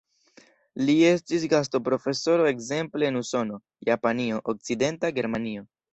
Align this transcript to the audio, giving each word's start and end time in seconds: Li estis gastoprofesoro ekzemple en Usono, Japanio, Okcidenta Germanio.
Li 0.85 0.95
estis 1.09 1.43
gastoprofesoro 1.51 2.47
ekzemple 2.53 3.11
en 3.11 3.19
Usono, 3.21 3.61
Japanio, 3.91 4.41
Okcidenta 4.55 5.13
Germanio. 5.21 5.69